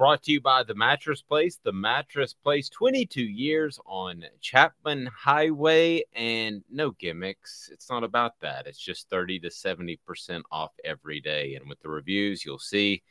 brought 0.00 0.22
to 0.22 0.32
you 0.32 0.40
by 0.40 0.62
The 0.62 0.74
Mattress 0.74 1.20
Place. 1.20 1.60
The 1.62 1.74
Mattress 1.74 2.32
Place, 2.32 2.70
22 2.70 3.20
years 3.20 3.78
on 3.84 4.24
Chapman 4.40 5.10
Highway, 5.14 6.04
and 6.14 6.64
no 6.70 6.92
gimmicks. 6.92 7.68
It's 7.70 7.90
not 7.90 8.02
about 8.02 8.40
that. 8.40 8.66
It's 8.66 8.78
just 8.78 9.10
30 9.10 9.40
to 9.40 9.48
70% 9.48 10.40
off 10.50 10.72
every 10.86 11.20
day. 11.20 11.54
And 11.54 11.68
with 11.68 11.82
the 11.82 11.90
reviews, 11.90 12.46
you'll 12.46 12.58
see 12.58 13.02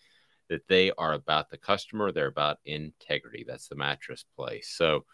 that 0.50 0.68
they 0.68 0.92
are 0.98 1.14
about 1.14 1.52
the 1.52 1.60
customer, 1.60 2.12
they're 2.12 2.26
about 2.26 2.58
integrity. 2.66 3.46
That's 3.48 3.68
The 3.68 3.76
Mattress 3.76 4.26
Place. 4.36 4.74
So, 4.76 5.06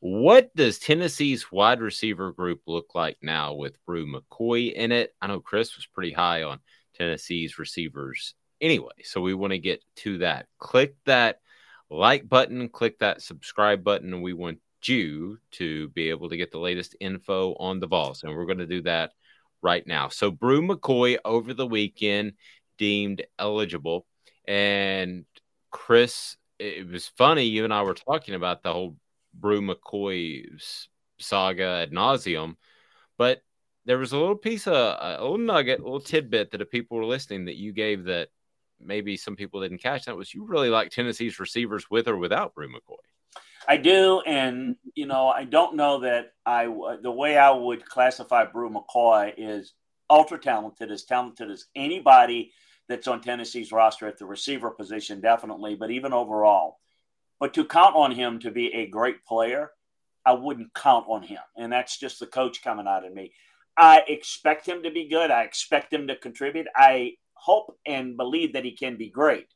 what 0.00 0.54
does 0.54 0.78
Tennessee's 0.78 1.50
wide 1.50 1.80
receiver 1.80 2.32
group 2.32 2.60
look 2.66 2.94
like 2.94 3.16
now 3.22 3.54
with 3.54 3.82
Bru 3.86 4.06
McCoy 4.06 4.74
in 4.74 4.92
it? 4.92 5.14
I 5.22 5.28
know 5.28 5.40
Chris 5.40 5.74
was 5.74 5.86
pretty 5.86 6.12
high 6.12 6.42
on 6.42 6.60
Tennessee's 6.94 7.58
receivers 7.58 8.34
anyway. 8.60 8.92
So 9.02 9.20
we 9.20 9.34
want 9.34 9.52
to 9.52 9.58
get 9.58 9.82
to 9.96 10.18
that. 10.18 10.46
Click 10.58 10.94
that 11.06 11.40
like 11.90 12.28
button, 12.28 12.68
click 12.68 12.98
that 12.98 13.22
subscribe 13.22 13.84
button, 13.84 14.22
we 14.22 14.32
want 14.32 14.58
you 14.86 15.38
to 15.52 15.88
be 15.90 16.10
able 16.10 16.28
to 16.28 16.36
get 16.36 16.50
the 16.52 16.58
latest 16.58 16.96
info 17.00 17.54
on 17.54 17.80
the 17.80 17.86
Vols. 17.86 18.22
And 18.22 18.34
we're 18.34 18.46
going 18.46 18.58
to 18.58 18.66
do 18.66 18.82
that 18.82 19.12
right 19.62 19.86
now. 19.86 20.08
So 20.08 20.30
Bru 20.30 20.62
McCoy 20.62 21.16
over 21.24 21.54
the 21.54 21.66
weekend 21.66 22.32
deemed 22.78 23.24
eligible. 23.38 24.06
And 24.46 25.24
Chris, 25.70 26.36
it 26.58 26.88
was 26.88 27.08
funny. 27.16 27.44
You 27.44 27.64
and 27.64 27.72
I 27.72 27.82
were 27.82 27.94
talking 27.94 28.34
about 28.34 28.62
the 28.62 28.72
whole 28.72 28.96
Bru 29.32 29.62
McCoy 29.62 30.44
saga 31.18 31.64
ad 31.82 31.92
nauseum, 31.92 32.56
but 33.18 33.40
there 33.86 33.98
was 33.98 34.12
a 34.12 34.18
little 34.18 34.36
piece 34.36 34.66
of 34.66 34.74
a 34.74 35.18
little 35.20 35.38
nugget, 35.38 35.80
a 35.80 35.82
little 35.82 36.00
tidbit 36.00 36.50
that 36.50 36.60
if 36.60 36.70
people 36.70 36.96
were 36.96 37.04
listening 37.04 37.46
that 37.46 37.56
you 37.56 37.72
gave 37.72 38.04
that 38.04 38.28
maybe 38.80 39.16
some 39.16 39.36
people 39.36 39.60
didn't 39.60 39.82
catch 39.82 40.04
that 40.04 40.16
was 40.16 40.32
you 40.32 40.44
really 40.44 40.70
like 40.70 40.90
Tennessee's 40.90 41.38
receivers 41.38 41.90
with 41.90 42.08
or 42.08 42.16
without 42.16 42.54
Bru 42.54 42.68
McCoy. 42.68 42.96
I 43.66 43.76
do, 43.78 44.20
and 44.26 44.76
you 44.94 45.06
know, 45.06 45.28
I 45.28 45.44
don't 45.44 45.76
know 45.76 46.00
that 46.00 46.32
I 46.44 46.66
the 47.02 47.10
way 47.10 47.38
I 47.38 47.50
would 47.50 47.84
classify 47.84 48.44
Bru 48.44 48.70
McCoy 48.70 49.32
is 49.36 49.72
ultra 50.10 50.38
talented, 50.38 50.90
as 50.90 51.04
talented 51.04 51.50
as 51.50 51.66
anybody 51.74 52.52
that's 52.88 53.08
on 53.08 53.22
Tennessee's 53.22 53.72
roster 53.72 54.06
at 54.06 54.18
the 54.18 54.26
receiver 54.26 54.70
position, 54.70 55.20
definitely, 55.20 55.74
but 55.74 55.90
even 55.90 56.12
overall. 56.12 56.78
But 57.40 57.54
to 57.54 57.64
count 57.64 57.96
on 57.96 58.12
him 58.12 58.38
to 58.40 58.50
be 58.50 58.72
a 58.74 58.86
great 58.86 59.24
player, 59.24 59.70
I 60.26 60.32
wouldn't 60.32 60.74
count 60.74 61.06
on 61.08 61.22
him, 61.22 61.40
and 61.56 61.72
that's 61.72 61.98
just 61.98 62.20
the 62.20 62.26
coach 62.26 62.62
coming 62.62 62.86
out 62.86 63.06
of 63.06 63.14
me. 63.14 63.32
I 63.76 64.02
expect 64.06 64.68
him 64.68 64.82
to 64.82 64.90
be 64.90 65.08
good. 65.08 65.30
I 65.30 65.42
expect 65.42 65.92
him 65.92 66.06
to 66.08 66.16
contribute. 66.16 66.66
I 66.76 67.14
hope 67.44 67.76
and 67.84 68.16
believe 68.16 68.54
that 68.54 68.64
he 68.64 68.72
can 68.72 68.96
be 68.96 69.10
great. 69.10 69.46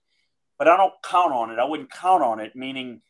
But 0.59 0.69
I 0.69 0.77
don't 0.77 0.93
count 1.03 1.33
on 1.33 1.51
it. 1.51 1.59
I 1.59 1.65
wouldn't 1.65 1.91
count 1.91 2.23
on 2.23 2.41
it, 2.41 2.55
meaning 2.55 3.01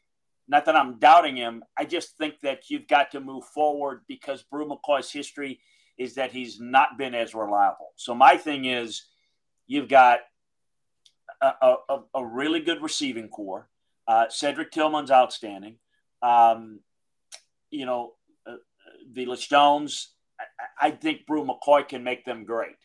not 0.47 0.66
that 0.66 0.77
I'm 0.77 0.99
doubting 0.99 1.37
him. 1.37 1.65
I 1.77 1.84
just 1.84 2.16
think 2.16 2.41
that 2.43 2.71
you've 2.71 2.87
got 2.87 3.11
to 3.12 3.21
move 3.21 3.44
forward 3.44 4.03
because 4.06 4.43
Bru 4.43 4.69
McCoy's 4.69 5.11
history 5.11 5.61
is 5.99 6.15
that 6.15 6.31
he's 6.31 6.61
not 6.61 6.97
been 6.97 7.15
as 7.15 7.34
reliable. 7.34 7.93
So 7.97 8.15
my 8.15 8.37
thing 8.37 8.67
is 8.67 9.05
you've 9.67 9.88
got 9.88 10.21
a, 11.41 11.75
a, 11.88 11.99
a 12.15 12.25
really 12.25 12.61
good 12.61 12.83
receiving 12.83 13.28
corps. 13.28 13.69
Uh, 14.06 14.27
Cedric 14.28 14.71
Tillman's 14.71 15.11
outstanding. 15.11 15.77
Um, 16.22 16.81
you 17.71 17.84
know, 17.84 18.15
uh, 18.47 18.56
Velus 19.12 19.47
Jones, 19.49 20.15
I, 20.41 20.88
I 20.88 20.91
think 20.93 21.27
Bru 21.27 21.44
McCoy 21.44 21.87
can 21.87 22.05
make 22.05 22.25
them 22.25 22.44
great. 22.44 22.77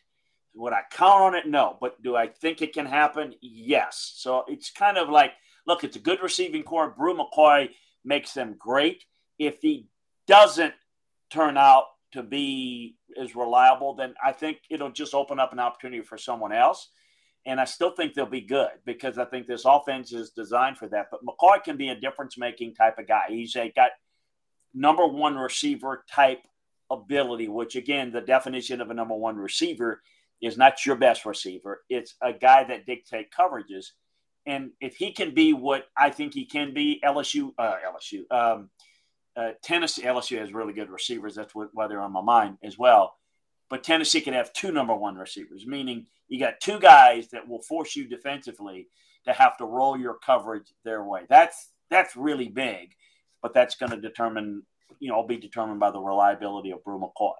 Would 0.54 0.72
I 0.72 0.82
count 0.90 1.22
on 1.22 1.34
it? 1.34 1.46
No. 1.46 1.76
But 1.80 2.02
do 2.02 2.16
I 2.16 2.28
think 2.28 2.62
it 2.62 2.72
can 2.72 2.86
happen? 2.86 3.34
Yes. 3.40 4.12
So 4.16 4.44
it's 4.48 4.70
kind 4.70 4.96
of 4.96 5.08
like, 5.08 5.32
look, 5.66 5.84
it's 5.84 5.96
a 5.96 6.00
good 6.00 6.22
receiving 6.22 6.62
corps. 6.62 6.94
Bru 6.96 7.16
McCoy 7.16 7.70
makes 8.04 8.32
them 8.34 8.56
great. 8.58 9.04
If 9.38 9.60
he 9.60 9.88
doesn't 10.26 10.74
turn 11.30 11.56
out 11.56 11.84
to 12.12 12.22
be 12.22 12.96
as 13.20 13.34
reliable, 13.34 13.94
then 13.94 14.14
I 14.24 14.32
think 14.32 14.58
it'll 14.70 14.92
just 14.92 15.14
open 15.14 15.40
up 15.40 15.52
an 15.52 15.58
opportunity 15.58 16.02
for 16.02 16.16
someone 16.16 16.52
else. 16.52 16.88
And 17.46 17.60
I 17.60 17.64
still 17.64 17.90
think 17.90 18.14
they'll 18.14 18.26
be 18.26 18.40
good 18.40 18.70
because 18.86 19.18
I 19.18 19.26
think 19.26 19.46
this 19.46 19.64
offense 19.66 20.12
is 20.12 20.30
designed 20.30 20.78
for 20.78 20.88
that. 20.88 21.08
But 21.10 21.20
McCoy 21.24 21.62
can 21.62 21.76
be 21.76 21.88
a 21.88 22.00
difference 22.00 22.38
making 22.38 22.74
type 22.74 22.98
of 22.98 23.06
guy. 23.06 23.24
He's 23.28 23.54
a 23.56 23.70
got 23.70 23.90
number 24.72 25.06
one 25.06 25.36
receiver 25.36 26.04
type 26.10 26.42
ability, 26.90 27.48
which 27.48 27.76
again, 27.76 28.12
the 28.12 28.20
definition 28.20 28.80
of 28.80 28.90
a 28.90 28.94
number 28.94 29.14
one 29.14 29.36
receiver 29.36 30.00
is 30.44 30.56
not 30.56 30.84
your 30.84 30.96
best 30.96 31.24
receiver. 31.24 31.82
It's 31.88 32.14
a 32.22 32.32
guy 32.32 32.64
that 32.64 32.86
dictate 32.86 33.28
coverages. 33.32 33.86
And 34.46 34.70
if 34.80 34.96
he 34.96 35.12
can 35.12 35.32
be 35.32 35.52
what 35.52 35.86
I 35.96 36.10
think 36.10 36.34
he 36.34 36.44
can 36.44 36.74
be, 36.74 37.00
LSU, 37.04 37.52
uh, 37.58 37.76
LSU, 37.86 38.30
um, 38.30 38.70
uh, 39.36 39.52
Tennessee, 39.62 40.02
LSU 40.02 40.38
has 40.38 40.52
really 40.52 40.74
good 40.74 40.90
receivers. 40.90 41.34
That's 41.34 41.54
what, 41.54 41.70
why 41.72 41.86
they're 41.88 42.02
on 42.02 42.12
my 42.12 42.20
mind 42.20 42.58
as 42.62 42.78
well. 42.78 43.14
But 43.70 43.82
Tennessee 43.82 44.20
can 44.20 44.34
have 44.34 44.52
two 44.52 44.70
number 44.70 44.94
one 44.94 45.16
receivers, 45.16 45.66
meaning 45.66 46.06
you 46.28 46.38
got 46.38 46.60
two 46.60 46.78
guys 46.78 47.28
that 47.28 47.48
will 47.48 47.62
force 47.62 47.96
you 47.96 48.06
defensively 48.06 48.88
to 49.24 49.32
have 49.32 49.56
to 49.56 49.64
roll 49.64 49.98
your 49.98 50.18
coverage 50.24 50.72
their 50.84 51.02
way. 51.02 51.22
That's 51.28 51.70
that's 51.90 52.16
really 52.16 52.48
big, 52.48 52.94
but 53.42 53.54
that's 53.54 53.76
going 53.76 53.90
to 53.90 54.00
determine, 54.00 54.62
you 55.00 55.10
know, 55.10 55.22
be 55.22 55.36
determined 55.36 55.80
by 55.80 55.90
the 55.90 56.00
reliability 56.00 56.70
of 56.70 56.84
Bru 56.84 57.00
McCoy. 57.00 57.34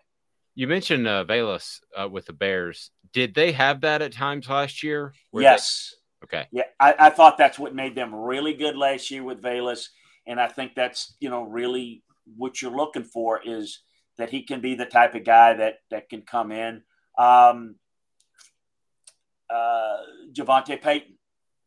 You 0.55 0.69
mentioned 0.69 1.09
uh, 1.09 1.25
uh, 1.27 2.09
with 2.09 2.27
the 2.27 2.33
Bears. 2.33 2.91
Did 3.13 3.35
they 3.35 3.53
have 3.53 3.81
that 3.81 4.03
at 4.03 4.13
times 4.13 4.49
last 4.49 4.83
year? 4.83 5.13
Yes. 5.33 5.95
They... 6.21 6.25
Okay. 6.25 6.49
Yeah, 6.53 6.63
I, 6.81 6.95
I, 6.99 7.11
thought 7.11 7.37
that's 7.37 7.59
what 7.59 7.75
made 7.75 7.95
them 7.95 8.15
really 8.15 8.55
good 8.55 8.77
last 8.77 9.11
year 9.11 9.23
with 9.23 9.43
Velus, 9.43 9.89
and 10.27 10.41
I 10.41 10.49
think 10.49 10.75
that's 10.75 11.15
you 11.21 11.29
know 11.29 11.43
really 11.43 12.03
what 12.37 12.63
you're 12.63 12.75
looking 12.75 13.05
for 13.05 13.41
is 13.45 13.81
that 14.17 14.31
he 14.31 14.43
can 14.43 14.63
be 14.63 14.75
the 14.75 14.87
type 14.87 15.15
of 15.15 15.25
guy 15.25 15.53
that 15.53 15.75
that 15.91 16.09
can 16.09 16.23
come 16.23 16.51
in. 16.51 16.83
Um, 17.19 17.75
uh, 19.51 19.97
Javonta 20.33 20.81
Payton, 20.81 21.19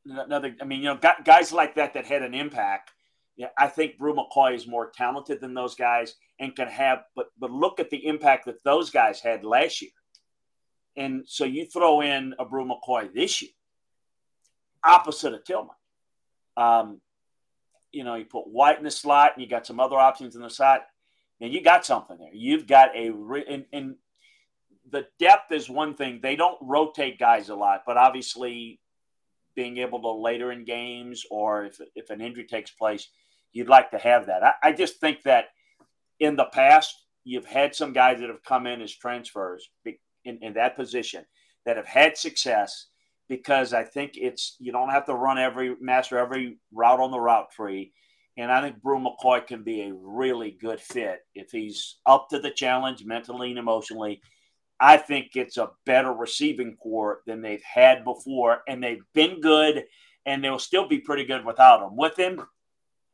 another. 0.07 0.55
I 0.59 0.65
mean, 0.65 0.79
you 0.79 0.85
know, 0.85 0.99
guys 1.23 1.51
like 1.51 1.75
that 1.75 1.93
that 1.93 2.07
had 2.07 2.23
an 2.23 2.33
impact 2.33 2.91
yeah, 3.37 3.49
I 3.55 3.67
think 3.67 3.99
Bru 3.99 4.15
McCoy 4.15 4.55
is 4.55 4.67
more 4.67 4.89
talented 4.89 5.39
than 5.39 5.53
those 5.53 5.75
guys 5.75 6.15
and 6.39 6.55
can 6.55 6.67
have, 6.67 7.03
but 7.15 7.27
but 7.37 7.51
look 7.51 7.79
at 7.79 7.91
the 7.91 8.07
impact 8.07 8.45
that 8.45 8.63
those 8.63 8.89
guys 8.89 9.21
had 9.21 9.45
last 9.45 9.81
year. 9.81 9.91
And 10.95 11.23
so 11.27 11.45
you 11.45 11.65
throw 11.65 12.01
in 12.01 12.33
a 12.39 12.45
Bru 12.45 12.67
McCoy 12.67 13.13
this 13.13 13.43
year, 13.43 13.51
opposite 14.83 15.35
of 15.35 15.43
Tillman. 15.43 15.75
Um, 16.57 16.99
you 17.91 18.03
know, 18.03 18.15
you 18.15 18.25
put 18.25 18.47
White 18.47 18.79
in 18.79 18.83
the 18.83 18.91
slot 18.91 19.33
and 19.35 19.43
you 19.43 19.47
got 19.47 19.67
some 19.67 19.79
other 19.79 19.97
options 19.97 20.35
in 20.35 20.41
the 20.41 20.49
slot, 20.49 20.87
and 21.39 21.53
you 21.53 21.61
got 21.61 21.85
something 21.85 22.17
there. 22.17 22.33
You've 22.33 22.65
got 22.65 22.95
a, 22.95 23.09
and, 23.47 23.65
and 23.71 23.95
the 24.89 25.05
depth 25.19 25.51
is 25.51 25.69
one 25.69 25.93
thing. 25.93 26.21
They 26.23 26.35
don't 26.35 26.57
rotate 26.59 27.19
guys 27.19 27.49
a 27.49 27.55
lot, 27.55 27.83
but 27.85 27.97
obviously 27.97 28.79
being 29.55 29.77
able 29.77 30.01
to 30.01 30.11
later 30.11 30.51
in 30.51 30.65
games 30.65 31.23
or 31.29 31.65
if, 31.65 31.79
if 31.93 32.09
an 32.09 32.19
injury 32.19 32.45
takes 32.45 32.71
place– 32.71 33.07
you'd 33.53 33.69
like 33.69 33.91
to 33.91 33.97
have 33.97 34.27
that. 34.27 34.43
I, 34.43 34.53
I 34.63 34.71
just 34.71 34.99
think 34.99 35.23
that 35.23 35.45
in 36.19 36.35
the 36.35 36.45
past, 36.45 36.93
you've 37.23 37.45
had 37.45 37.75
some 37.75 37.93
guys 37.93 38.19
that 38.19 38.29
have 38.29 38.43
come 38.43 38.67
in 38.67 38.81
as 38.81 38.95
transfers 38.95 39.69
in, 39.85 40.39
in 40.41 40.53
that 40.53 40.75
position 40.75 41.25
that 41.65 41.77
have 41.77 41.87
had 41.87 42.17
success 42.17 42.87
because 43.29 43.73
I 43.73 43.83
think 43.83 44.13
it's 44.15 44.55
you 44.59 44.71
don't 44.71 44.89
have 44.89 45.05
to 45.05 45.13
run 45.13 45.37
every 45.37 45.75
master 45.81 46.17
every 46.17 46.57
route 46.71 46.99
on 46.99 47.11
the 47.11 47.19
route 47.19 47.51
tree. 47.51 47.91
And 48.37 48.51
I 48.51 48.61
think 48.61 48.81
Bru 48.81 48.99
McCoy 48.99 49.45
can 49.45 49.63
be 49.63 49.81
a 49.81 49.93
really 49.93 50.51
good 50.51 50.79
fit 50.79 51.19
if 51.33 51.49
he's 51.51 51.97
up 52.05 52.29
to 52.29 52.39
the 52.39 52.51
challenge 52.51 53.03
mentally 53.03 53.49
and 53.49 53.57
emotionally. 53.57 54.21
I 54.79 54.97
think 54.97 55.31
it's 55.33 55.57
a 55.57 55.71
better 55.85 56.13
receiving 56.13 56.75
corps 56.75 57.21
than 57.25 57.41
they've 57.41 57.63
had 57.63 58.03
before, 58.03 58.61
and 58.67 58.81
they've 58.81 59.01
been 59.15 59.41
good, 59.41 59.85
and 60.27 60.43
they'll 60.43 60.59
still 60.59 60.87
be 60.87 60.99
pretty 60.99 61.25
good 61.25 61.43
without 61.43 61.81
him. 61.81 61.97
With 61.97 62.15
him, 62.15 62.45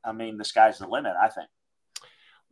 I 0.04 0.12
mean, 0.12 0.38
the 0.38 0.46
sky's 0.46 0.80
the 0.80 0.88
limit. 0.88 1.14
I 1.22 1.30
think. 1.30 1.48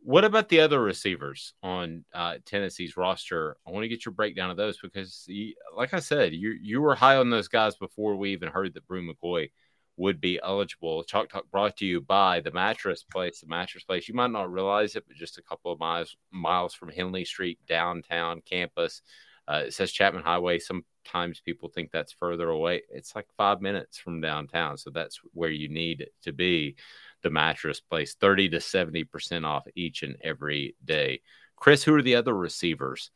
What 0.04 0.24
about 0.24 0.48
the 0.48 0.60
other 0.60 0.82
receivers 0.82 1.54
on 1.62 2.04
uh, 2.12 2.38
Tennessee's 2.44 2.96
roster? 2.96 3.56
I 3.66 3.70
want 3.70 3.84
to 3.84 3.88
get 3.88 4.04
your 4.04 4.12
breakdown 4.12 4.50
of 4.50 4.56
those 4.56 4.78
because, 4.82 5.24
you, 5.28 5.54
like 5.76 5.94
I 5.94 6.00
said, 6.00 6.32
you 6.32 6.56
you 6.60 6.80
were 6.80 6.96
high 6.96 7.16
on 7.16 7.30
those 7.30 7.48
guys 7.48 7.76
before 7.76 8.16
we 8.16 8.32
even 8.32 8.48
heard 8.48 8.74
that 8.74 8.86
Bru 8.88 9.08
McCoy 9.08 9.50
would 9.96 10.20
be 10.20 10.40
eligible. 10.42 11.04
Chalk 11.04 11.28
Talk 11.28 11.50
brought 11.50 11.76
to 11.76 11.86
you 11.86 12.00
by 12.00 12.40
the 12.40 12.50
Mattress 12.50 13.04
Place. 13.04 13.40
The 13.40 13.46
Mattress 13.46 13.84
Place, 13.84 14.08
you 14.08 14.14
might 14.14 14.30
not 14.32 14.52
realize 14.52 14.96
it, 14.96 15.04
but 15.06 15.16
just 15.16 15.38
a 15.38 15.42
couple 15.42 15.70
of 15.70 15.78
miles 15.78 16.16
miles 16.32 16.74
from 16.74 16.88
Henley 16.88 17.24
Street 17.24 17.60
downtown 17.68 18.42
campus. 18.44 19.02
Uh, 19.46 19.64
it 19.66 19.74
says 19.74 19.92
Chapman 19.92 20.22
Highway. 20.22 20.58
Sometimes 20.58 21.40
people 21.40 21.68
think 21.68 21.90
that's 21.90 22.12
further 22.12 22.48
away. 22.48 22.82
It's 22.90 23.14
like 23.14 23.26
five 23.36 23.60
minutes 23.60 23.98
from 23.98 24.20
downtown, 24.20 24.78
so 24.78 24.90
that's 24.90 25.20
where 25.32 25.50
you 25.50 25.68
need 25.68 26.08
to 26.22 26.32
be. 26.32 26.76
The 27.22 27.30
Mattress 27.30 27.80
Place, 27.80 28.14
thirty 28.14 28.48
to 28.50 28.60
seventy 28.60 29.04
percent 29.04 29.44
off 29.44 29.66
each 29.74 30.02
and 30.02 30.16
every 30.22 30.76
day. 30.84 31.20
Chris, 31.56 31.82
who 31.82 31.94
are 31.94 32.02
the 32.02 32.16
other 32.16 32.34
receivers? 32.34 33.10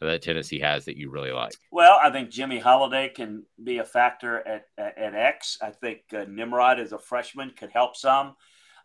that 0.00 0.22
Tennessee 0.22 0.60
has 0.60 0.84
that 0.84 0.96
you 0.96 1.10
really 1.10 1.32
like? 1.32 1.54
Well, 1.70 1.98
I 2.02 2.10
think 2.10 2.30
Jimmy 2.30 2.58
Holiday 2.58 3.08
can 3.08 3.44
be 3.62 3.78
a 3.78 3.84
factor 3.84 4.46
at, 4.46 4.66
at, 4.78 4.98
at 4.98 5.14
X. 5.14 5.58
I 5.62 5.70
think 5.70 6.00
uh, 6.12 6.24
Nimrod 6.28 6.80
as 6.80 6.92
a 6.92 6.98
freshman 6.98 7.52
could 7.56 7.70
help 7.70 7.96
some. 7.96 8.34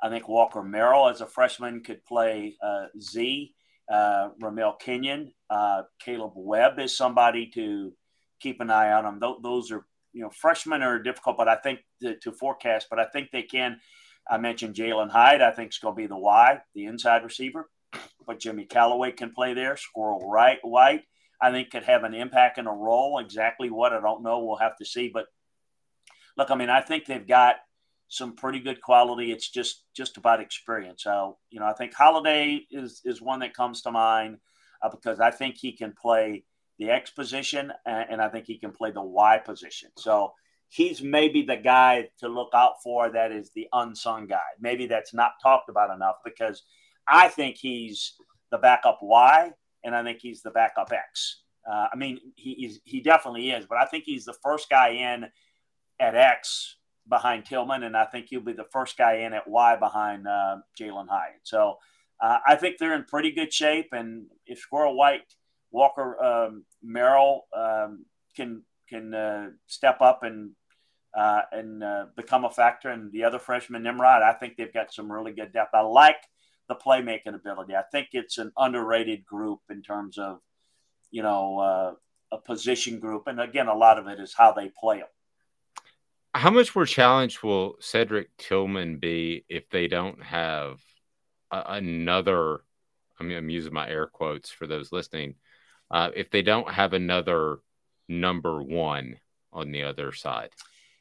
I 0.01 0.09
think 0.09 0.29
Walker 0.29 0.63
Merrill 0.63 1.09
as 1.09 1.21
a 1.21 1.25
freshman 1.25 1.83
could 1.83 2.06
play 2.06 2.56
uh, 2.61 2.85
Z. 3.00 3.53
Uh, 3.91 4.29
Ramel 4.39 4.73
Keyton, 4.73 5.33
uh, 5.50 5.81
Kaleb 6.06 6.33
Webb 6.35 6.77
is 6.77 6.95
somebody 6.95 7.47
to 7.56 7.91
keep 8.39 8.61
an 8.61 8.69
eye 8.69 8.91
on. 8.91 9.03
Them. 9.03 9.19
Th- 9.19 9.41
those 9.41 9.71
are 9.71 9.85
you 10.13 10.21
know 10.21 10.29
freshmen 10.29 10.83
are 10.83 11.01
difficult, 11.01 11.38
but 11.38 11.47
I 11.47 11.56
think 11.56 11.79
to 12.01 12.31
forecast. 12.31 12.85
But 12.89 13.00
I 13.00 13.06
think 13.06 13.31
they 13.31 13.41
can. 13.41 13.79
I 14.30 14.38
mentioned 14.38 14.76
Jalin 14.76 15.10
Hyatt. 15.10 15.42
I 15.42 15.52
think 15.52 15.72
is 15.72 15.80
going 15.80 15.96
to 15.96 16.02
be 16.02 16.08
the 16.08 16.18
Y, 16.18 16.60
the 16.76 16.86
inside 16.86 17.24
receiver 17.24 17.68
but 18.30 18.40
Jimmy 18.40 18.66
Calloway 18.66 19.12
can 19.12 19.31
play 19.31 19.56
there. 19.56 19.76
Squirrel 19.76 20.30
right, 20.30 20.60
White, 20.62 21.02
I 21.42 21.52
think, 21.52 21.72
could 21.72 21.84
have 21.84 22.04
an 22.04 22.14
impact 22.14 22.60
and 22.60 22.68
a 22.68 22.72
role. 22.72 23.18
Exactly 23.18 23.72
what 23.72 23.92
I 23.92 24.00
don't 24.00 24.22
know. 24.22 24.44
We'll 24.44 24.58
have 24.58 24.78
to 24.78 24.86
see. 24.86 25.10
But 25.12 25.26
look, 26.38 26.52
I 26.52 26.56
mean, 26.56 26.70
I 26.70 26.81
think 26.81 27.06
they've 27.06 27.28
got 27.28 27.56
some 28.08 28.36
pretty 28.36 28.60
good 28.60 28.81
quality. 28.81 29.31
It's 29.31 29.50
just 29.50 29.84
just 29.96 30.18
about 30.18 30.42
experience. 30.42 31.04
So 31.04 31.38
you 31.50 31.60
know, 31.60 31.66
I 31.66 31.74
think 31.74 31.96
Holiday 31.96 32.68
is 32.70 33.02
is 33.04 33.20
one 33.20 33.40
that 33.40 33.56
comes 33.56 33.81
to 33.81 33.92
mind 33.92 34.38
uh, 34.84 34.90
because 34.90 35.20
I 35.20 35.31
think 35.31 35.58
he 35.58 35.72
can 35.72 35.94
play 36.00 36.44
the 36.78 36.92
X 36.92 37.10
position 37.10 37.74
and, 37.86 38.06
and 38.12 38.22
I 38.22 38.30
think 38.30 38.46
he 38.46 38.60
can 38.60 38.72
play 38.72 38.92
the 38.92 39.02
Y 39.02 39.40
position. 39.40 39.90
So 39.98 40.34
he's 40.69 41.01
maybe 41.01 41.42
the 41.42 41.57
guy 41.57 42.07
to 42.19 42.27
look 42.27 42.51
out 42.54 42.81
for 42.83 43.10
that 43.10 43.31
is 43.31 43.51
the 43.54 43.68
unsung 43.74 44.27
guy. 44.27 44.38
Maybe 44.60 44.86
that's 44.86 45.13
not 45.13 45.33
talked 45.42 45.69
about 45.69 45.94
enough 45.94 46.18
because 46.24 46.63
I 47.07 47.27
think 47.27 47.57
he's 47.57 48.13
the 48.51 48.60
backup 48.60 49.00
Y, 49.01 49.51
and 49.83 49.95
I 49.95 50.04
think 50.04 50.19
he's 50.21 50.42
the 50.42 50.51
backup 50.51 50.92
X. 50.92 51.42
Uh, 51.69 51.88
I 51.92 51.95
mean, 51.98 52.19
he 52.36 52.77
he 52.86 53.01
definitely 53.01 53.51
is, 53.51 53.66
but 53.66 53.77
I 53.77 53.86
think 53.86 54.04
he's 54.06 54.25
the 54.25 54.38
first 54.44 54.69
guy 54.69 54.89
in 54.89 55.25
at 56.00 56.16
X 56.16 56.77
behind 57.07 57.45
Tillman, 57.45 57.83
and 57.83 57.98
I 57.98 58.06
think 58.06 58.27
he'll 58.30 58.39
be 58.39 58.54
the 58.54 58.68
first 58.71 58.98
guy 58.98 59.16
in 59.18 59.33
at 59.33 59.48
Y 59.48 59.75
behind 59.75 60.27
uh, 60.27 60.57
Jalin 60.80 61.07
Hyatt. 61.10 61.42
So 61.44 61.77
uh, 62.21 62.38
I 62.48 62.56
think 62.56 62.77
they're 62.77 62.95
in 62.95 63.06
pretty 63.06 63.31
good 63.31 63.51
shape, 63.51 63.89
and 63.92 64.27
if 64.45 64.60
Squirrel 64.60 64.95
White, 64.95 65.33
Walker, 65.71 66.24
um, 66.24 66.66
Merrill 66.83 67.48
um, 67.56 68.06
can 68.36 68.63
can 68.88 69.13
uh, 69.13 69.50
step 69.68 70.01
up 70.01 70.24
and 70.24 70.51
uh, 71.17 71.41
and 71.51 71.83
uh, 71.83 72.06
become 72.15 72.45
a 72.45 72.50
factor, 72.50 72.89
and 72.89 73.11
the 73.11 73.23
other 73.23 73.39
freshman 73.39 73.83
Nimrod, 73.83 74.21
I 74.21 74.33
think 74.33 74.56
they've 74.56 74.73
got 74.73 74.94
some 74.94 75.11
really 75.11 75.31
good 75.31 75.51
depth. 75.51 75.73
I 75.73 75.81
like 75.81 76.17
the 76.67 76.75
playmaking 76.75 77.35
ability. 77.35 77.75
I 77.75 77.83
think 77.91 78.09
it's 78.13 78.38
an 78.38 78.51
underrated 78.57 79.25
group 79.25 79.59
in 79.69 79.81
terms 79.81 80.17
of, 80.17 80.39
you 81.11 81.23
know, 81.23 81.59
uh, 81.59 81.94
a 82.31 82.38
position 82.38 83.00
group. 83.00 83.23
And 83.25 83.41
again, 83.41 83.67
a 83.67 83.75
lot 83.75 83.97
of 83.97 84.07
it 84.07 84.19
is 84.19 84.35
how 84.38 84.51
they 84.51 84.71
play 84.79 85.00
them. 85.00 85.07
How 86.35 86.51
much 86.51 86.75
more 86.75 86.85
challenged 86.85 87.41
will 87.41 87.77
Cedric 87.79 88.38
Tillman 88.38 88.97
be 88.97 89.45
if 89.50 89.67
they 89.69 89.88
don't 89.88 90.21
have 90.21 90.79
a- 91.50 91.63
another? 91.69 92.61
I 93.19 93.23
mean, 93.23 93.35
I'm 93.35 93.50
using 93.50 93.73
my 93.73 93.89
air 93.89 94.06
quotes 94.06 94.51
for 94.51 94.67
those 94.67 94.91
listening. 94.91 95.35
Uh, 95.89 96.11
if 96.15 96.29
they 96.29 96.44
don't 96.44 96.71
have 96.71 96.94
another 96.94 97.61
number 98.07 98.61
one 98.61 99.17
on 99.51 99.71
the 99.71 99.83
other 99.83 100.11
side. 100.11 100.50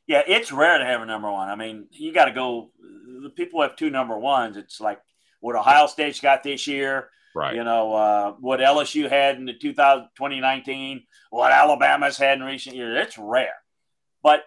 Yeah, 0.09 0.23
it's 0.27 0.51
rare 0.51 0.79
to 0.79 0.85
have 0.87 1.03
a 1.03 1.07
number 1.07 1.31
one. 1.31 1.51
I 1.51 1.55
mean, 1.55 1.87
you 1.93 2.13
got 2.15 2.25
to 2.25 2.33
go. 2.33 2.71
The 3.23 3.31
people 3.31 3.61
have 3.61 3.77
two 3.77 3.91
number 3.91 4.19
ones. 4.19 4.57
It's 4.57 4.81
like 4.81 5.01
what 5.41 5.55
Ohio 5.55 5.87
State's 5.87 6.21
got 6.21 6.43
this 6.43 6.67
year. 6.67 7.11
Right. 7.35 7.55
You 7.55 7.63
know, 7.63 7.93
uh, 7.93 8.33
what 8.41 8.61
LSU 8.61 9.09
had 9.09 9.37
in 9.37 9.45
the 9.45 9.53
2000, 9.53 10.09
2019, 10.17 11.03
what 11.31 11.53
Alabama's 11.53 12.17
had 12.17 12.39
in 12.39 12.45
recent 12.45 12.75
years. 12.75 13.07
It's 13.07 13.19
rare. 13.19 13.55
But 14.23 14.45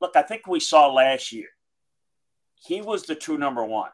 look, 0.00 0.14
I 0.14 0.22
think 0.22 0.46
we 0.46 0.60
saw 0.60 0.92
last 0.92 1.32
year, 1.32 1.48
he 2.54 2.80
was 2.80 3.02
the 3.02 3.16
true 3.16 3.36
number 3.36 3.64
one. 3.64 3.90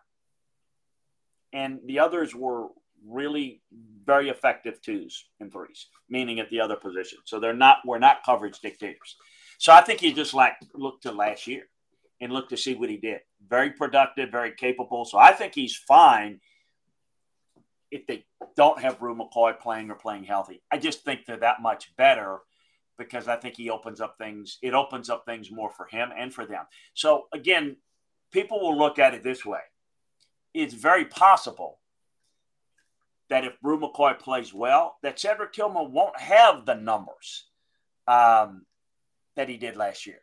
And 1.53 1.81
the 1.87 2.01
others 2.01 2.35
were 2.35 2.69
really 3.07 3.63
very 4.05 4.29
effective 4.29 4.83
twos 4.83 5.25
and 5.41 5.51
threes, 5.51 5.87
meaning 6.09 6.41
at 6.41 6.51
the 6.51 6.61
other 6.61 6.77
position. 6.77 7.21
So 7.25 7.41
they're 7.41 7.55
not, 7.55 7.79
we're 7.87 7.99
not 7.99 8.25
coverage 8.25 8.61
dictators. 8.61 9.17
So 9.59 9.73
I 9.73 9.81
think 9.81 10.01
he 10.01 10.13
just 10.13 10.35
like 10.35 10.55
look 10.75 11.01
to 11.03 11.13
last 11.13 11.47
year 11.47 11.65
and 12.21 12.33
look 12.33 12.49
to 12.51 12.57
see 12.57 12.75
what 12.75 12.91
he 12.91 12.97
did. 12.97 13.21
Very 13.49 13.71
productive, 13.71 14.31
very 14.31 14.53
capable. 14.53 15.05
So 15.05 15.19
I 15.19 15.33
think 15.33 15.55
he's 15.55 15.77
fine 15.77 16.41
if 17.91 18.07
they 18.07 18.25
don't 18.57 18.81
have 18.81 18.99
Bru 18.99 19.17
McCoy 19.17 19.59
playing 19.59 19.91
or 19.91 19.95
playing 19.95 20.25
healthy. 20.25 20.63
I 20.71 20.79
just 20.79 21.05
think 21.05 21.27
they're 21.27 21.37
that 21.39 21.63
much 21.63 21.95
better 21.97 22.39
because 22.99 23.29
I 23.29 23.37
think 23.37 23.57
he 23.57 23.71
opens 23.71 24.01
up 24.01 24.17
things. 24.19 24.59
It 24.63 24.75
opens 24.75 25.11
up 25.11 25.25
things 25.27 25.51
more 25.51 25.71
for 25.71 25.87
him 25.87 26.11
and 26.17 26.33
for 26.33 26.47
them. 26.47 26.65
So 26.95 27.27
again, 27.33 27.77
people 28.33 28.61
will 28.61 28.77
look 28.77 28.99
at 28.99 29.15
it 29.15 29.23
this 29.23 29.45
way. 29.45 29.61
It's 30.53 30.75
very 30.75 31.05
possible 31.05 31.79
that 33.29 33.45
if 33.45 33.61
Bru 33.61 33.81
McCoy 33.81 34.19
plays 34.19 34.53
well, 34.53 34.97
that 35.03 35.19
Cedric 35.19 35.53
Tillman 35.53 35.93
won't 35.93 36.19
have 36.21 36.67
the 36.67 36.75
numbers 36.75 37.47
um, 38.07 38.65
that 39.37 39.49
he 39.49 39.57
did 39.57 39.77
last 39.77 40.07
year. 40.07 40.21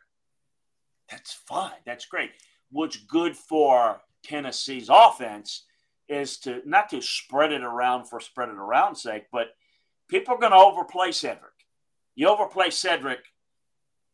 That's 1.10 1.32
fine. 1.32 1.72
That's 1.84 2.06
great. 2.06 2.30
What's 2.70 2.96
good 2.96 3.36
for 3.36 4.00
Tennessee's 4.22 4.88
offense 4.90 5.64
is 6.08 6.38
to 6.38 6.62
not 6.64 6.88
to 6.90 7.00
spread 7.00 7.52
it 7.52 7.62
around 7.62 8.06
for 8.06 8.20
spread 8.20 8.48
it 8.48 8.56
around 8.56 8.96
sake, 8.96 9.24
but 9.32 9.48
people 10.08 10.34
are 10.34 10.40
going 10.40 10.52
to 10.52 10.58
overplay 10.58 11.12
Cedric. 11.12 11.52
You 12.14 12.28
overplay 12.28 12.70
Cedric, 12.70 13.20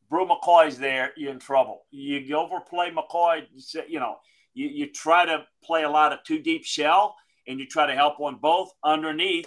Bru 0.09 0.26
McCoy's 0.26 0.78
there, 0.78 1.12
you're 1.17 1.33
in 1.33 1.38
trouble. 1.38 1.87
You, 1.90 2.19
you 2.19 2.37
overplay 2.37 2.90
McCoy, 2.90 3.47
you 3.88 4.00
know, 4.00 4.17
you, 4.55 4.69
you 4.69 4.87
try 4.93 5.25
to 5.26 5.45
play 5.62 5.85
a 5.85 5.90
lot 5.90 6.12
of 6.12 6.23
two 6.25 6.38
deep 6.38 6.64
shell 6.64 7.17
and 7.47 7.59
you 7.59 7.67
try 7.67 7.87
to 7.87 7.95
help 7.95 8.21
on 8.21 8.37
both 8.37 8.71
underneath, 8.85 9.47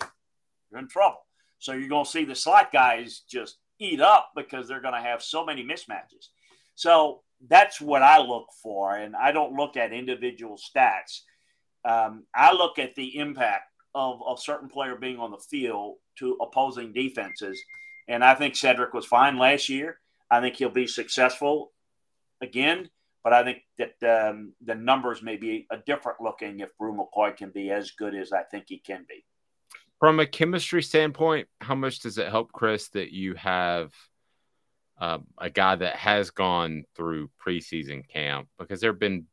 you're 0.70 0.80
in 0.80 0.88
trouble. 0.88 1.26
So 1.60 1.74
you're 1.74 1.90
going 1.90 2.06
to 2.06 2.10
see 2.10 2.26
the 2.26 2.36
slot 2.36 2.72
guys 2.72 3.22
just 3.30 3.58
eat 3.82 4.00
up 4.00 4.32
because 4.36 4.68
they're 4.68 4.82
going 4.82 4.94
to 4.94 5.02
have 5.02 5.22
so 5.22 5.46
many 5.46 5.64
mismatches. 5.64 6.28
So 6.76 7.22
that's 7.50 7.82
what 7.82 8.02
I 8.02 8.20
look 8.20 8.48
for. 8.62 8.96
And 8.96 9.16
I 9.16 9.32
don't 9.32 9.54
look 9.54 9.76
at 9.76 9.92
individual 9.92 10.58
stats. 10.58 11.22
Um, 11.84 12.26
I 12.36 12.54
look 12.54 12.78
at 12.80 12.96
the 12.96 13.18
impact 13.18 13.64
of 13.96 14.22
a 14.30 14.40
certain 14.40 14.70
player 14.70 14.96
being 14.96 15.18
on 15.18 15.32
the 15.32 15.38
field 15.50 15.96
to 16.20 16.38
opposing 16.42 16.94
defenses. 16.94 17.60
And 18.08 18.24
I 18.24 18.36
think 18.36 18.56
Cedric 18.56 18.94
was 18.94 19.06
fine 19.06 19.38
last 19.38 19.68
year. 19.68 20.00
I 20.30 20.40
think 20.40 20.56
he'll 20.56 20.70
be 20.70 20.88
successful 20.88 21.72
again. 22.42 22.90
But 23.24 23.34
I 23.34 23.44
think 23.44 23.60
that 23.78 24.30
um, 24.30 24.54
the 24.66 24.76
numbers 24.76 25.22
may 25.22 25.38
be 25.38 25.68
a 25.72 25.78
different 25.78 26.22
looking 26.22 26.60
if 26.60 26.76
Bru 26.78 26.96
McCoy 26.96 27.36
can 27.36 27.52
be 27.52 27.70
as 27.70 27.92
good 27.92 28.16
as 28.16 28.32
I 28.32 28.44
think 28.44 28.66
he 28.68 28.80
can 28.80 29.06
be. 29.08 29.24
From 30.02 30.20
a 30.20 30.26
chemistry 30.26 30.84
standpoint, 30.84 31.48
how 31.62 31.76
much 31.76 32.00
does 32.00 32.18
it 32.18 32.28
help, 32.28 32.52
Chris, 32.52 32.90
that 32.90 33.14
you 33.14 33.36
have– 33.36 33.94
uh, 35.02 35.18
a 35.40 35.50
guy 35.50 35.76
that 35.76 35.96
has 35.96 36.30
gone 36.30 36.86
through 36.96 37.32
preseason 37.44 38.08
camp 38.08 38.48
because 38.60 38.80
there 38.80 38.92
have 38.92 39.00
been 39.00 39.26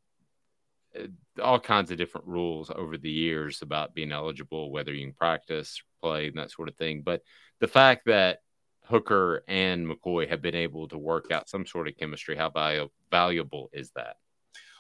uh, 0.99 1.07
all 1.43 1.61
kinds 1.61 1.91
of 1.91 1.99
different 1.99 2.27
rules 2.27 2.71
over 2.75 2.97
the 2.97 3.11
years 3.11 3.61
about 3.61 3.95
being 3.95 4.11
eligible, 4.11 4.73
whether 4.73 4.95
you 4.95 5.05
can 5.05 5.13
practice, 5.13 5.83
play, 6.01 6.29
and 6.29 6.39
that 6.39 6.51
sort 6.51 6.69
of 6.69 6.77
thing. 6.77 7.03
But 7.05 7.21
the 7.61 7.69
fact 7.69 8.07
that 8.07 8.39
Hooker 8.85 9.45
and 9.47 9.87
McCoy 9.87 10.27
have 10.31 10.41
been 10.41 10.55
able 10.55 10.89
to 10.89 10.97
work 10.97 11.31
out 11.31 11.51
some 11.51 11.67
sort 11.67 11.87
of 11.87 11.99
chemistry. 11.99 12.35
How 12.35 12.49
valu- 12.49 12.89
valuable 13.11 13.69
is 13.75 13.91
that? 13.95 14.17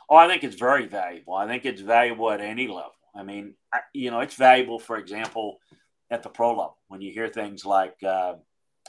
Oh, 0.08 0.16
I 0.16 0.26
think 0.26 0.42
it's 0.42 0.56
very 0.56 0.86
valuable. 0.86 1.34
I 1.34 1.46
think 1.46 1.66
it's 1.66 1.82
valuable 1.82 2.30
at 2.30 2.40
any 2.40 2.66
level. 2.66 2.94
I 3.14 3.22
mean, 3.22 3.54
I, 3.70 3.80
you 3.92 4.10
know, 4.10 4.20
it's 4.20 4.36
valuable, 4.36 4.78
for 4.78 4.96
example, 4.96 5.58
at 6.10 6.22
the 6.22 6.28
pro 6.28 6.50
level 6.50 6.78
when 6.88 7.00
you 7.00 7.12
hear 7.12 7.28
things 7.28 7.64
like 7.64 7.96
uh, 8.02 8.34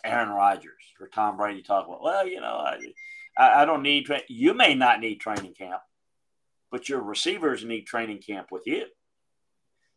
Aaron 0.04 0.30
Rodgers 0.30 0.94
or 1.00 1.08
Tom 1.08 1.38
Brady 1.38 1.62
talk 1.62 1.88
about, 1.88 2.02
well, 2.02 2.28
you 2.28 2.40
know, 2.40 2.66
I, 3.38 3.62
I 3.62 3.66
don't 3.66 3.84
need, 3.84 4.06
tra-. 4.06 4.22
you 4.28 4.54
may 4.54 4.76
not 4.76 5.00
need 5.00 5.20
training 5.20 5.54
camp, 5.54 5.82
but 6.72 6.88
your 6.88 7.02
receivers 7.02 7.66
need 7.66 7.86
training 7.86 8.20
camp 8.20 8.48
with 8.52 8.64
you. 8.66 8.86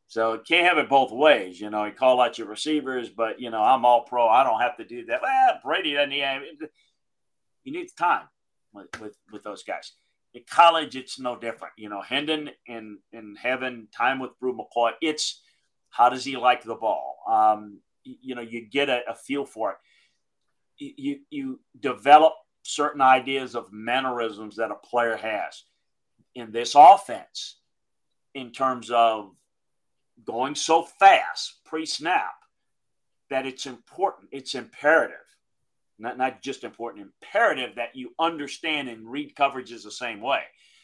So 0.09 0.35
it 0.35 0.47
can't 0.47 0.67
have 0.67 0.79
it 0.79 0.91
both 0.91 1.11
ways. 1.11 1.59
You 1.59 1.71
know, 1.71 1.85
you 1.85 1.93
call 1.93 2.21
out 2.21 2.37
your 2.37 2.49
receivers, 2.49 3.09
but 3.09 3.41
you 3.41 3.50
know, 3.50 3.62
I'm 3.62 3.87
all 3.87 4.02
pro. 4.02 4.29
I 4.29 4.45
don't 4.45 4.61
have 4.61 4.76
to 4.76 4.85
do 4.85 5.07
that. 5.07 5.23
Well, 5.23 5.61
Brady 5.64 5.95
doesn't 5.95 6.11
need 6.11 6.69
you 7.64 7.73
need 7.73 7.88
time 7.97 8.29
with, 8.73 8.88
with, 9.00 9.17
with 9.31 9.43
those 9.43 9.62
guys. 9.62 9.93
In 10.35 10.43
college, 10.50 10.97
it's 10.97 11.19
no 11.19 11.37
different. 11.38 11.75
You 11.76 11.88
know, 11.88 12.02
Hendon 12.02 12.50
and, 12.69 12.99
in 13.12 13.37
having 13.37 13.88
time 13.97 14.19
with 14.19 14.38
Bru 14.41 14.57
McCoy, 14.57 14.93
it's 15.00 15.43
how 15.92 16.08
does 16.08 16.25
he 16.25 16.37
like 16.37 16.64
the 16.64 16.75
ball? 16.75 17.18
Um, 17.28 17.78
you, 18.02 18.34
know, 18.34 18.40
you 18.40 18.66
get 18.68 18.88
a, 18.88 19.02
a 19.08 19.14
feel 19.14 19.44
for 19.44 19.72
it. 19.72 19.76
You 20.78 21.20
you 21.30 21.61
develop 21.78 22.32
certain 22.62 23.00
ideas 23.00 23.54
of 23.54 23.72
mannerisms 23.72 24.56
that 24.56 24.70
a 24.70 24.87
player 24.87 25.16
has 25.16 25.62
in 26.34 26.50
this 26.50 26.75
offense 26.75 27.58
in 28.34 28.50
terms 28.50 28.90
of 28.90 29.30
going 30.25 30.54
so 30.54 30.82
fast 30.82 31.61
pre 31.64 31.87
snap 31.87 32.34
that 33.30 33.46
it's 33.46 33.66
important, 33.66 34.28
it's 34.32 34.54
imperative, 34.54 35.16
not, 35.99 36.18
not 36.18 36.42
just 36.42 36.64
important, 36.64 37.06
imperative 37.22 37.76
that 37.76 37.94
you 37.94 38.12
understand 38.18 38.88
and 38.88 39.11
read 39.11 39.34
coverages 39.34 39.84
the 39.84 39.90
same 39.90 40.20
way. 40.20 40.42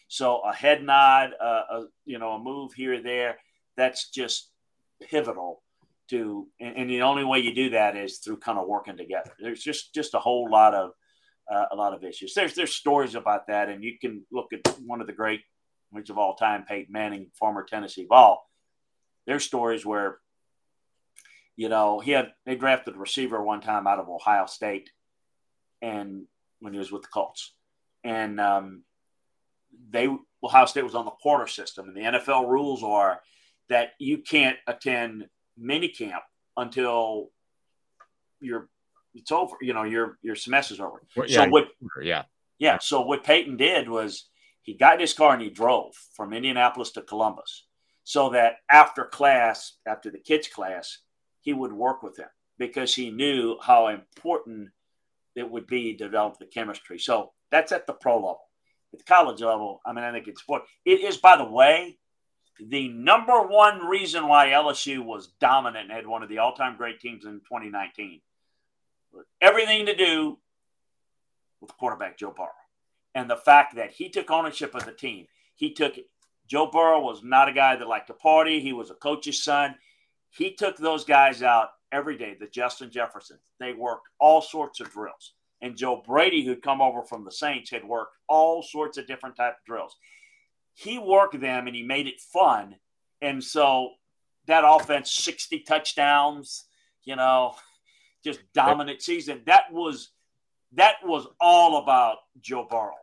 So 0.08 0.40
a 0.40 0.54
head 0.54 0.82
nod, 0.82 1.32
uh, 1.40 1.62
a, 1.70 1.84
you 2.04 2.18
know, 2.18 2.32
a 2.32 2.38
move 2.38 2.72
here 2.72 2.94
or 2.94 3.02
there, 3.02 3.38
that's 3.76 4.10
just 4.10 4.50
pivotal 5.00 5.62
to, 6.10 6.48
and, 6.60 6.76
and, 6.76 6.90
the 6.90 7.02
only 7.02 7.24
way 7.24 7.40
you 7.40 7.54
do 7.54 7.70
that 7.70 7.96
is 7.96 8.18
through 8.18 8.38
kind 8.38 8.58
of 8.58 8.66
working 8.66 8.96
together. 8.96 9.30
There's 9.38 9.62
just 9.62 9.94
just 9.94 10.14
a 10.14 10.18
whole 10.18 10.50
lot 10.50 10.74
of 10.74 10.92
uh, 11.50 11.66
a 11.70 11.76
lot 11.76 11.94
of 11.94 12.02
issues. 12.02 12.34
There's 12.34 12.54
there's 12.54 12.74
stories 12.74 13.14
about 13.14 13.48
that, 13.48 13.68
and 13.68 13.84
you 13.84 13.98
can 13.98 14.24
look 14.32 14.52
at 14.52 14.78
one 14.84 15.00
of 15.00 15.06
the 15.06 15.12
great, 15.12 15.42
which 15.90 16.08
of 16.08 16.18
all 16.18 16.34
time, 16.34 16.64
Peyton 16.66 16.92
Manning, 16.92 17.30
former 17.38 17.64
Tennessee 17.64 18.06
ball 18.08 18.48
there's 19.28 19.44
stories 19.44 19.84
where, 19.84 20.18
you 21.54 21.68
know, 21.68 22.00
he 22.00 22.12
had 22.12 22.32
they 22.46 22.56
drafted 22.56 22.96
a 22.96 22.98
receiver 22.98 23.42
one 23.42 23.60
time 23.60 23.86
out 23.86 23.98
of 23.98 24.08
Ohio 24.08 24.46
State, 24.46 24.90
and 25.82 26.24
when 26.60 26.72
he 26.72 26.78
was 26.78 26.90
with 26.90 27.02
the 27.02 27.08
Colts, 27.08 27.52
and 28.02 28.40
um, 28.40 28.84
they 29.90 30.08
Ohio 30.42 30.64
State 30.64 30.82
was 30.82 30.94
on 30.94 31.04
the 31.04 31.10
quarter 31.10 31.46
system, 31.46 31.88
and 31.88 31.96
the 31.96 32.18
NFL 32.18 32.48
rules 32.48 32.82
are 32.82 33.20
that 33.68 33.90
you 33.98 34.18
can't 34.18 34.56
attend 34.66 35.26
minicamp 35.60 36.20
until 36.56 37.30
your 38.40 38.68
it's 39.14 39.32
over. 39.32 39.56
You 39.60 39.74
know, 39.74 39.84
your 39.84 40.18
your 40.22 40.36
semester's 40.36 40.80
over. 40.80 41.02
Yeah, 41.26 41.44
so 41.44 41.48
what? 41.50 41.68
Yeah, 42.02 42.22
yeah. 42.58 42.78
So 42.80 43.00
what 43.02 43.24
Peyton 43.24 43.56
did 43.56 43.88
was 43.88 44.28
he 44.62 44.74
got 44.74 44.94
in 44.94 45.00
his 45.00 45.14
car 45.14 45.32
and 45.32 45.42
he 45.42 45.50
drove 45.50 45.94
from 46.14 46.32
Indianapolis 46.32 46.92
to 46.92 47.02
Columbus 47.02 47.66
so 48.04 48.30
that 48.30 48.56
after 48.70 49.04
class, 49.04 49.74
after 49.86 50.10
the 50.10 50.18
kids' 50.18 50.48
class, 50.48 50.98
he 51.40 51.52
would 51.52 51.72
work 51.72 52.02
with 52.02 52.16
them 52.16 52.28
because 52.58 52.94
he 52.94 53.10
knew 53.10 53.58
how 53.62 53.88
important 53.88 54.70
it 55.34 55.48
would 55.48 55.66
be 55.66 55.92
to 55.92 56.04
develop 56.04 56.38
the 56.38 56.46
chemistry. 56.46 56.98
So 56.98 57.32
that's 57.50 57.72
at 57.72 57.86
the 57.86 57.92
pro 57.92 58.16
level. 58.16 58.40
At 58.92 59.00
the 59.00 59.04
college 59.04 59.40
level, 59.40 59.80
I 59.86 59.92
mean, 59.92 60.04
I 60.04 60.12
think 60.12 60.26
it's 60.26 60.40
important. 60.40 60.68
It 60.84 61.00
is, 61.00 61.18
by 61.18 61.36
the 61.36 61.44
way, 61.44 61.98
the 62.60 62.88
number 62.88 63.42
one 63.42 63.86
reason 63.86 64.26
why 64.26 64.48
LSU 64.48 65.04
was 65.04 65.28
dominant 65.40 65.84
and 65.84 65.92
had 65.92 66.06
one 66.06 66.22
of 66.22 66.28
the 66.28 66.38
all 66.38 66.54
time 66.54 66.76
great 66.76 67.00
teams 67.00 67.24
in 67.24 67.40
2019. 67.40 68.20
Everything 69.40 69.86
to 69.86 69.94
do 69.94 70.38
with 71.60 71.76
quarterback 71.76 72.18
Joe 72.18 72.34
Burrow 72.36 72.48
and 73.14 73.28
the 73.28 73.36
fact 73.36 73.76
that 73.76 73.92
he 73.92 74.08
took 74.08 74.30
ownership 74.30 74.74
of 74.74 74.84
the 74.84 74.92
team. 74.92 75.26
He 75.54 75.72
took 75.72 75.98
it. 75.98 76.06
Joe 76.46 76.70
Burrow 76.70 77.00
was 77.00 77.22
not 77.22 77.48
a 77.48 77.52
guy 77.52 77.76
that 77.76 77.88
liked 77.88 78.06
to 78.06 78.14
party. 78.14 78.60
He 78.60 78.72
was 78.72 78.90
a 78.90 78.94
coach's 78.94 79.42
son. 79.42 79.74
He 80.30 80.54
took 80.54 80.76
those 80.76 81.04
guys 81.04 81.42
out 81.42 81.70
every 81.92 82.16
day, 82.16 82.36
the 82.38 82.46
Justin 82.46 82.90
Jefferson. 82.90 83.38
They 83.58 83.72
worked 83.72 84.08
all 84.18 84.40
sorts 84.40 84.80
of 84.80 84.90
drills. 84.90 85.34
And 85.60 85.76
Joe 85.76 86.02
Brady, 86.06 86.44
who'd 86.44 86.62
come 86.62 86.80
over 86.80 87.02
from 87.02 87.24
the 87.24 87.32
Saints, 87.32 87.70
had 87.70 87.84
worked 87.84 88.16
all 88.28 88.62
sorts 88.62 88.98
of 88.98 89.06
different 89.06 89.36
type 89.36 89.54
of 89.58 89.64
drills. 89.66 89.96
He 90.78 90.96
worked 90.96 91.40
them 91.40 91.66
and 91.66 91.74
he 91.74 91.82
made 91.82 92.06
it 92.06 92.20
fun. 92.20 92.76
And 93.20 93.42
so 93.42 93.94
that 94.46 94.62
offense, 94.64 95.10
60 95.10 95.60
touchdowns, 95.60 96.66
you 97.02 97.16
know, 97.16 97.56
just 98.24 98.38
dominant 98.54 99.02
season. 99.02 99.42
That 99.46 99.72
was 99.72 100.10
that 100.74 100.96
was 101.02 101.26
all 101.40 101.82
about 101.82 102.18
Joe 102.40 102.64
Burrow. 102.70 102.94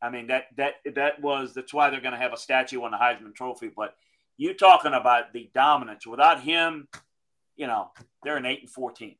I 0.00 0.10
mean 0.10 0.28
that 0.28 0.44
that 0.56 0.74
that 0.94 1.20
was 1.20 1.54
that's 1.54 1.74
why 1.74 1.90
they're 1.90 2.00
going 2.00 2.14
to 2.14 2.20
have 2.20 2.32
a 2.32 2.36
statue 2.36 2.82
on 2.82 2.92
the 2.92 2.98
Heisman 2.98 3.34
Trophy. 3.34 3.72
But 3.74 3.96
you 4.36 4.54
talking 4.54 4.94
about 4.94 5.32
the 5.32 5.50
dominance 5.52 6.06
without 6.06 6.40
him, 6.40 6.86
you 7.56 7.66
know 7.66 7.90
they're 8.22 8.36
an 8.36 8.46
eight 8.46 8.60
and 8.60 8.70
fourteen 8.70 9.16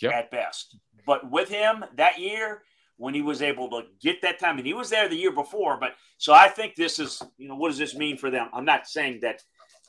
yep. 0.00 0.12
at 0.12 0.30
best. 0.30 0.76
But 1.06 1.30
with 1.30 1.48
him 1.48 1.82
that 1.96 2.18
year, 2.18 2.62
when 2.96 3.14
he 3.14 3.22
was 3.22 3.42
able 3.42 3.68
to 3.70 3.82
get 4.00 4.22
that 4.22 4.38
time, 4.38 4.58
and 4.58 4.66
he 4.66 4.74
was 4.74 4.90
there 4.90 5.08
the 5.08 5.16
year 5.16 5.32
before. 5.32 5.78
But 5.78 5.94
so 6.18 6.32
I 6.32 6.48
think 6.48 6.74
this 6.74 6.98
is 6.98 7.22
you 7.36 7.48
know 7.48 7.56
what 7.56 7.68
does 7.68 7.78
this 7.78 7.94
mean 7.94 8.16
for 8.16 8.30
them? 8.30 8.48
I'm 8.52 8.64
not 8.64 8.86
saying 8.86 9.20
that 9.22 9.42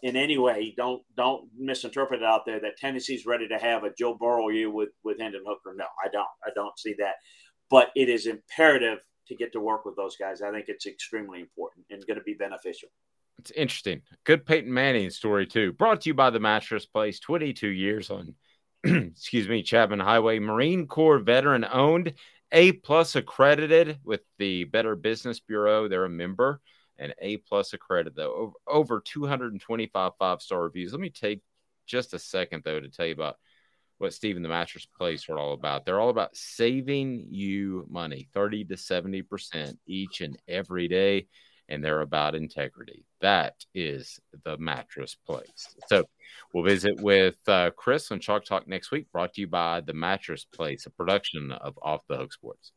in 0.04 0.16
any 0.16 0.38
way. 0.38 0.74
Don't 0.78 1.02
don't 1.16 1.50
misinterpret 1.58 2.22
it 2.22 2.26
out 2.26 2.46
there 2.46 2.60
that 2.60 2.78
Tennessee's 2.78 3.26
ready 3.26 3.48
to 3.48 3.58
have 3.58 3.84
a 3.84 3.94
Joe 3.98 4.16
Burrow 4.16 4.50
year 4.50 4.70
with 4.70 4.90
with 5.04 5.20
Hendon 5.20 5.44
Hooker. 5.46 5.76
No, 5.76 5.86
I 6.04 6.10
don't. 6.10 6.28
I 6.46 6.50
don't 6.56 6.78
see 6.78 6.96
that. 7.00 7.16
But 7.70 7.90
it 7.96 8.10
is 8.10 8.28
imperative 8.28 9.00
to 9.28 9.36
get 9.36 9.52
to 9.54 9.60
work 9.60 9.86
with 9.86 9.96
those 9.96 10.16
guys. 10.18 10.42
I 10.42 10.52
think 10.52 10.66
it's 10.68 10.86
extremely 10.86 11.40
important 11.40 11.86
and 11.90 12.06
going 12.06 12.20
to 12.20 12.24
be 12.24 12.36
beneficial. 12.36 12.90
It's 13.40 13.52
interesting. 13.52 14.02
Good 14.24 14.46
Peyton 14.46 14.74
Manning 14.74 15.10
story 15.10 15.46
too. 15.46 15.74
Brought 15.74 16.02
to 16.02 16.10
you 16.10 16.14
by 16.14 16.30
the 16.30 16.40
Mattress 16.40 16.86
Place. 16.86 17.20
22 17.20 17.68
years 17.68 18.10
on, 18.10 18.36
excuse 18.84 19.50
me, 19.50 19.64
Chapman 19.64 20.00
Highway. 20.00 20.40
Marine 20.40 20.88
Corps 20.88 21.20
veteran 21.20 21.66
owned, 21.70 22.14
A 22.52 22.74
plus 22.74 23.16
accredited 23.16 24.00
with 24.04 24.22
the 24.38 24.66
Better 24.66 24.96
Business 24.96 25.40
Bureau. 25.40 25.88
They're 25.88 26.06
a 26.06 26.10
member 26.10 26.62
and 26.98 27.14
A 27.20 27.38
plus 27.38 27.74
accredited 27.74 28.16
though. 28.16 28.34
Over, 28.34 28.54
over 28.68 29.00
225 29.02 30.12
five 30.18 30.42
star 30.42 30.64
reviews. 30.64 30.92
Let 30.92 31.02
me 31.02 31.10
take 31.10 31.42
just 31.86 32.14
a 32.14 32.20
second 32.20 32.64
though 32.64 32.80
to 32.80 32.90
tell 32.90 33.06
you 33.06 33.14
about 33.14 33.38
what 33.98 34.14
Steve 34.14 34.36
and 34.36 34.44
the 34.44 34.50
Mattress 34.50 34.86
Place 34.86 35.30
are 35.30 35.38
all 35.38 35.54
about. 35.54 35.86
They're 35.86 36.00
all 36.00 36.10
about 36.10 36.36
saving 36.36 37.28
you 37.30 37.86
money, 37.90 38.28
30 38.34 38.66
to 38.66 38.76
70% 38.76 39.78
each 39.88 40.22
and 40.22 40.38
every 40.48 40.88
day. 40.88 41.28
And 41.68 41.84
they're 41.84 42.02
about 42.02 42.36
integrity. 42.36 43.06
That 43.22 43.56
is 43.74 44.20
the 44.44 44.58
Mattress 44.58 45.16
Place. 45.26 45.76
So 45.88 46.04
we'll 46.54 46.64
visit 46.64 47.02
with 47.02 47.38
uh, 47.48 47.72
Chris 47.76 48.12
on 48.12 48.20
Chalk 48.20 48.46
Talk 48.46 48.68
next 48.68 48.92
week, 48.92 49.12
brought 49.12 49.34
to 49.34 49.42
you 49.42 49.48
by 49.48 49.82
the 49.82 49.94
Mattress 49.94 50.46
Place, 50.46 50.86
a 50.86 50.92
production 50.92 51.52
of 51.52 51.78
Off 51.82 52.02
the 52.08 52.18
Hook 52.18 52.34
Sports. 52.34 52.72